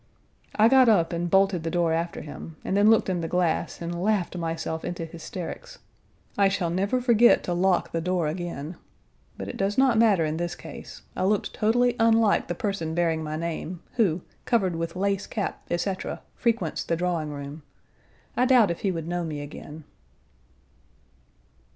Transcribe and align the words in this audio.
I 0.55 0.67
got 0.67 0.89
up 0.89 1.13
and 1.13 1.29
bolted 1.29 1.61
the 1.61 1.69
door 1.69 1.93
after 1.93 2.21
him, 2.21 2.55
and 2.65 2.75
then 2.75 2.89
looked 2.89 3.07
in 3.07 3.21
the 3.21 3.27
glass 3.27 3.83
and 3.83 4.01
laughed 4.01 4.35
myself 4.35 4.83
into 4.83 5.05
hysterics. 5.05 5.77
I 6.39 6.49
shall 6.49 6.71
never 6.71 6.99
forget 6.99 7.43
to 7.43 7.53
lock 7.53 7.91
the 7.91 8.01
door 8.01 8.25
again. 8.25 8.77
But 9.37 9.47
it 9.47 9.57
does 9.57 9.77
not 9.77 9.99
matter 9.99 10.25
in 10.25 10.37
this 10.37 10.55
case. 10.55 11.03
I 11.15 11.23
looked 11.25 11.53
totally 11.53 11.95
unlike 11.99 12.47
the 12.47 12.55
person 12.55 12.95
bearing 12.95 13.23
my 13.23 13.35
name, 13.35 13.83
who, 13.93 14.21
covered 14.45 14.75
with 14.75 14.95
lace 14.95 15.27
cap, 15.27 15.61
etc., 15.69 16.23
frequents 16.35 16.83
the 16.83 16.95
drawing 16.95 17.29
room. 17.29 17.61
I 18.35 18.45
doubt 18.45 18.71
if 18.71 18.79
he 18.79 18.89
would 18.89 19.07
know 19.07 19.23
me 19.23 19.39
again. 19.39 19.83